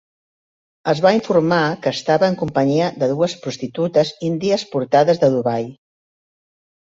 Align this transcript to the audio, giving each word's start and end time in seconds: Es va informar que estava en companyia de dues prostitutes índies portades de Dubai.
Es 0.93 0.99
va 1.05 1.09
informar 1.17 1.59
que 1.83 1.91
estava 1.97 2.29
en 2.31 2.37
companyia 2.39 2.87
de 3.03 3.09
dues 3.11 3.35
prostitutes 3.45 4.13
índies 4.29 4.63
portades 4.71 5.21
de 5.25 5.29
Dubai. 5.35 5.69